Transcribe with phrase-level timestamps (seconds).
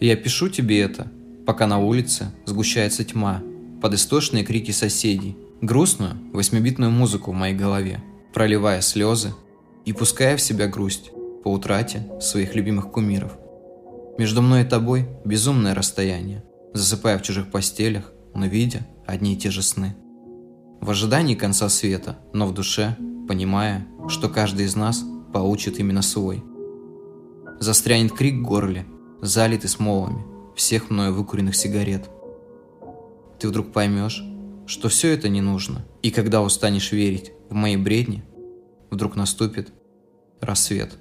[0.00, 1.10] Я пишу тебе это,
[1.46, 3.42] пока на улице сгущается тьма,
[3.80, 8.02] под истошные крики соседей, грустную восьмибитную музыку в моей голове,
[8.32, 9.34] проливая слезы
[9.84, 11.10] и пуская в себя грусть
[11.42, 13.36] по утрате своих любимых кумиров.
[14.18, 19.50] Между мной и тобой безумное расстояние, засыпая в чужих постелях, но видя одни и те
[19.50, 19.94] же сны.
[20.80, 22.96] В ожидании конца света, но в душе,
[23.28, 26.44] понимая, что каждый из нас получит именно свой.
[27.60, 28.86] Застрянет крик в горле,
[29.20, 30.24] залитый смолами
[30.56, 32.08] всех мною выкуренных сигарет.
[33.38, 34.22] Ты вдруг поймешь,
[34.66, 38.24] что все это не нужно, и когда устанешь верить в мои бредни,
[38.90, 39.72] вдруг наступит
[40.40, 40.96] рассвет.